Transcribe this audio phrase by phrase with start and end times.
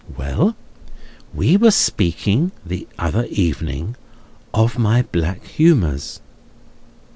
[0.17, 0.55] "Well.
[1.31, 3.97] We were speaking, the other evening,
[4.51, 6.21] of my black humours."